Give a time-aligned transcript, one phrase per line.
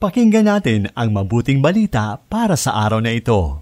[0.00, 3.60] Pakinggan natin ang mabuting balita para sa araw na ito.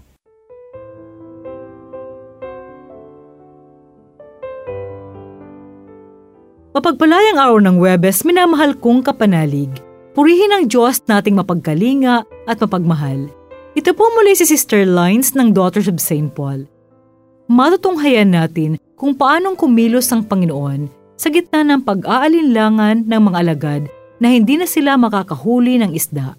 [6.71, 9.67] Mapagpalayang araw ng Webes, minamahal kong kapanalig.
[10.15, 13.27] Purihin ang Diyos nating mapagkalinga at mapagmahal.
[13.75, 16.31] Ito po muli si Sister Lines ng Daughters of St.
[16.31, 16.63] Paul.
[17.51, 20.87] Matutunghayan natin kung paanong kumilos ang Panginoon
[21.19, 23.83] sa gitna ng pag-aalinlangan ng mga alagad
[24.19, 26.35] na hindi na sila makakahuli ng isda.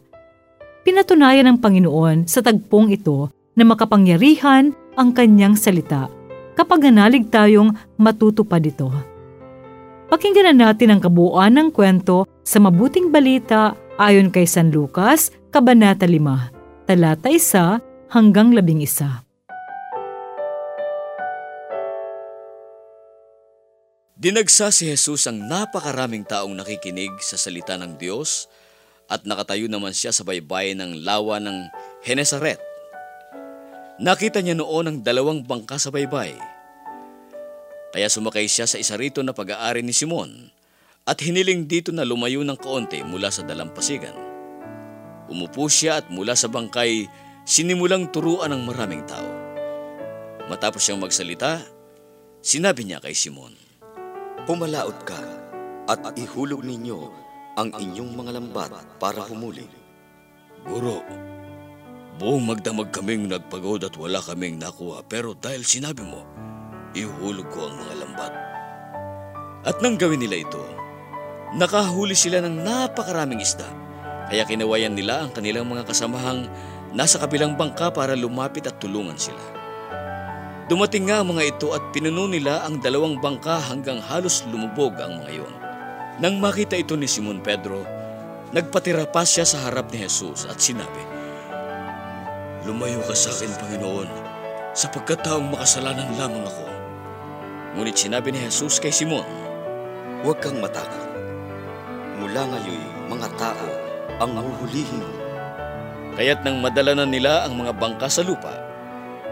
[0.85, 6.09] Pinatunayan ng Panginoon sa tagpong ito na makapangyarihan ang kanyang salita
[6.57, 8.89] kapag nanalig tayong matutupad ito.
[10.13, 16.05] Pakinggan na natin ang kabuuan ng kwento sa mabuting balita ayon kay San Lucas, Kabanata
[16.05, 19.30] 5, talata 1 hanggang 11.
[24.21, 28.53] Dinagsa si Jesus ang napakaraming taong nakikinig sa salita ng Diyos
[29.09, 31.73] at nakatayo naman siya sa baybayin ng lawa ng
[32.05, 32.61] Henesaret.
[33.97, 36.37] Nakita niya noon ang dalawang bangka sa baybay.
[37.97, 40.53] Kaya sumakay siya sa isa rito na pag-aari ni Simon
[41.09, 44.13] at hiniling dito na lumayo ng kaunti mula sa dalampasigan.
[45.33, 47.09] Umupo siya at mula sa bangkay
[47.49, 49.33] sinimulang turuan ng maraming tao.
[50.53, 51.65] Matapos siyang magsalita,
[52.45, 53.60] sinabi niya kay Simon,
[54.49, 55.21] Pumalaot ka
[55.85, 57.01] at ihulog ninyo
[57.61, 59.69] ang inyong mga lambat para humuli.
[60.65, 61.05] Guro,
[62.17, 66.25] buong magdamag kaming nagpagod at wala kaming nakuha pero dahil sinabi mo,
[66.97, 68.33] ihulog ko ang mga lambat.
[69.69, 70.65] At nang gawin nila ito,
[71.53, 73.69] nakahuli sila ng napakaraming isda.
[74.33, 76.49] Kaya kinawayan nila ang kanilang mga kasamahang
[76.97, 79.60] nasa kabilang bangka para lumapit at tulungan sila.
[80.71, 85.19] Dumating nga ang mga ito at pinuno nila ang dalawang bangka hanggang halos lumubog ang
[85.19, 85.55] mga iyon.
[86.23, 87.83] Nang makita ito ni Simon Pedro,
[88.55, 91.03] nagpatira pa siya sa harap ni Jesus at sinabi,
[92.63, 94.09] Lumayo ka sa akin, Panginoon,
[94.71, 96.67] sapagkat taong makasalanan lamang ako.
[97.75, 99.27] Ngunit sinabi ni Jesus kay Simon,
[100.23, 101.03] Huwag kang matakot.
[102.23, 103.69] Mula ngayon, mga tao
[104.23, 105.19] ang huhulihin mo.
[106.15, 108.55] Kaya't nang madala na nila ang mga bangka sa lupa,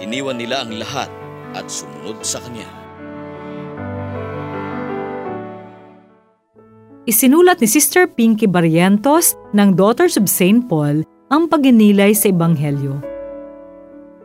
[0.03, 1.18] iniwan nila ang lahat
[1.57, 2.69] at sumunod sa kanya.
[7.09, 10.69] Isinulat ni Sister Pinky Barrientos ng Daughters of St.
[10.69, 11.01] Paul
[11.33, 13.01] ang paginilay sa Ebanghelyo.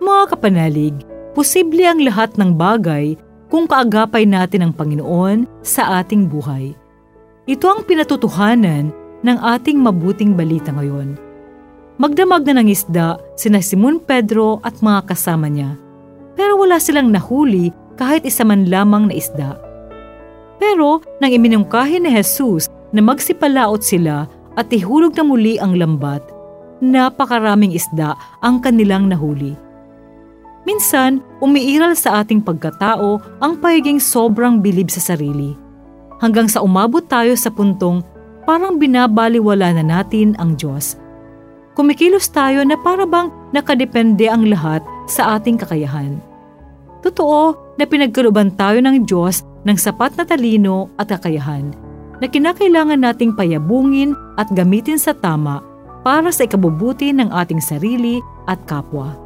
[0.04, 0.96] Mga kapanalig,
[1.32, 3.16] posible ang lahat ng bagay
[3.48, 6.76] kung kaagapay natin ang Panginoon sa ating buhay.
[7.48, 8.92] Ito ang pinatutuhanan
[9.24, 11.16] ng ating mabuting balita ngayon.
[11.96, 15.80] Magdamag na ng isda sina Simon Pedro at mga kasama niya
[16.34, 19.58] pero wala silang nahuli kahit isa man lamang na isda.
[20.58, 26.22] Pero nang iminungkahin ni Jesus na magsipalaot sila at ihulog na muli ang lambat,
[26.82, 29.58] napakaraming isda ang kanilang nahuli.
[30.64, 35.60] Minsan, umiiral sa ating pagkatao ang pagiging sobrang bilib sa sarili.
[36.24, 38.00] Hanggang sa umabot tayo sa puntong
[38.48, 40.96] parang binabaliwala na natin ang Diyos.
[41.74, 43.02] Kumikilos tayo na para
[43.50, 46.22] nakadepende ang lahat sa ating kakayahan.
[47.02, 51.74] Totoo na pinagkaluban tayo ng Diyos ng sapat na talino at kakayahan
[52.22, 55.66] na kinakailangan nating payabungin at gamitin sa tama
[56.06, 59.18] para sa ikabubuti ng ating sarili at kapwa.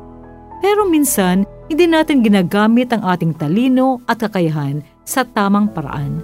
[0.63, 6.23] Pero minsan, hindi natin ginagamit ang ating talino at kakayahan sa tamang paraan.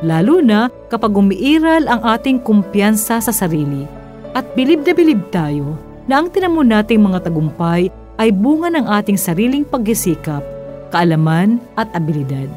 [0.00, 3.97] Lalo na kapag umiiral ang ating kumpiyansa sa sarili
[4.36, 5.78] at bilib na bilib tayo
[6.08, 10.42] na ang tinamo nating mga tagumpay ay bunga ng ating sariling pagsisikap,
[10.90, 12.50] kaalaman at abilidad.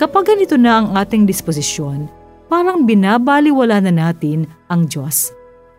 [0.00, 2.10] Kapag ganito na ang ating disposisyon,
[2.50, 5.30] parang binabaliwala na natin ang Diyos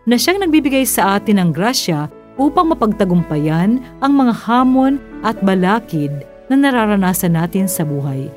[0.08, 2.08] na siyang nagbibigay sa atin ng grasya
[2.40, 4.96] upang mapagtagumpayan ang mga hamon
[5.26, 6.12] at balakid
[6.46, 8.30] na nararanasan natin sa buhay.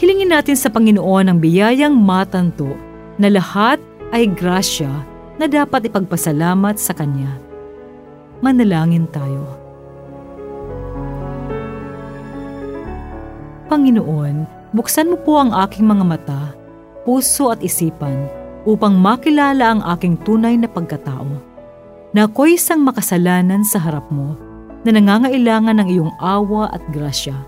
[0.00, 2.72] Hilingin natin sa Panginoon ang biyayang matanto
[3.20, 3.76] na lahat
[4.16, 4.88] ay grasya
[5.40, 7.32] na dapat ipagpasalamat sa Kanya.
[8.44, 9.48] Manalangin tayo.
[13.72, 14.44] Panginoon,
[14.76, 16.52] buksan mo po ang aking mga mata,
[17.08, 18.28] puso at isipan
[18.68, 21.32] upang makilala ang aking tunay na pagkatao.
[22.12, 24.36] Na ako'y isang makasalanan sa harap mo
[24.84, 27.38] na nangangailangan ng iyong awa at grasya.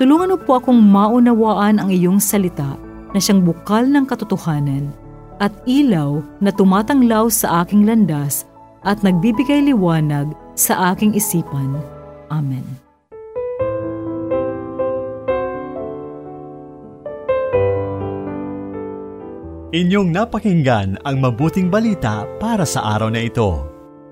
[0.00, 2.72] Tulungan mo po akong maunawaan ang iyong salita
[3.12, 5.01] na siyang bukal ng katotohanan
[5.42, 8.46] at ilaw na tumatanglaw sa aking landas
[8.86, 11.82] at nagbibigay liwanag sa aking isipan.
[12.30, 12.62] Amen.
[19.72, 23.64] Inyong napakinggan ang mabuting balita para sa araw na ito.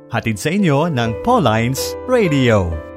[0.08, 2.89] Hatid sa inyo ng Pauline's Radio.